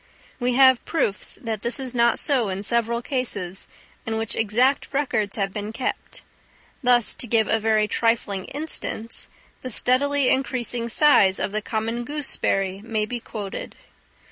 We 0.39 0.53
have 0.53 0.83
proofs 0.83 1.37
that 1.43 1.61
this 1.61 1.79
is 1.79 1.93
not 1.93 2.17
so 2.17 2.49
in 2.49 2.63
several 2.63 3.03
cases 3.03 3.67
in 4.03 4.17
which 4.17 4.35
exact 4.35 4.91
records 4.91 5.35
have 5.35 5.53
been 5.53 5.71
kept; 5.71 6.23
thus, 6.81 7.13
to 7.13 7.27
give 7.27 7.47
a 7.47 7.59
very 7.59 7.87
trifling 7.87 8.45
instance, 8.45 9.29
the 9.61 9.69
steadily 9.69 10.29
increasing 10.31 10.89
size 10.89 11.37
of 11.37 11.51
the 11.51 11.61
common 11.61 12.03
gooseberry 12.03 12.81
may 12.83 13.05
be 13.05 13.19
quoted. 13.19 13.75